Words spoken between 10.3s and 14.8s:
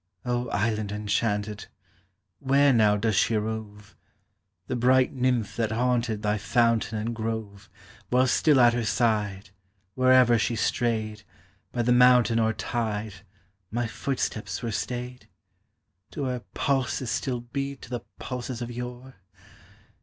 she strayed, By the mountain or tide, My footsteps were